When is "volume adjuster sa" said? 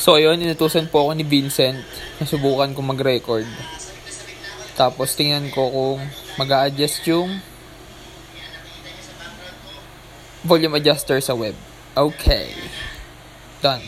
10.40-11.36